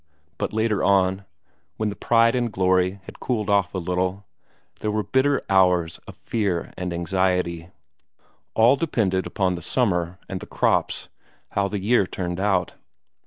[0.39, 1.25] But later on,
[1.77, 4.25] when the pride and glory had cooled off a little,
[4.79, 7.69] there were bitter hours of fear and anxiety;
[8.55, 11.07] all depended on the summer and the crops;
[11.49, 12.73] how the year turned out.